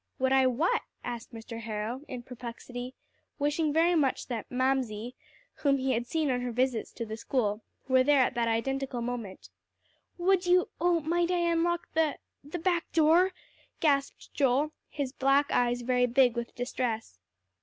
[0.17, 1.59] "Would I what?" asked Mr.
[1.61, 2.95] Harrow in perplexity,
[3.37, 5.13] wishing very much that "Mamsie,"
[5.57, 9.01] whom he had seen on her visits to the school, were there at that identical
[9.03, 9.49] moment.
[10.17, 13.29] "Would you oh, might I unlock the the back door?"
[13.79, 17.19] gasped Joel, his black eyes very big with distress.